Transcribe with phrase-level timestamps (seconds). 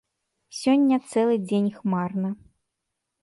[0.59, 2.29] Сёння цэлы дзень хмарна.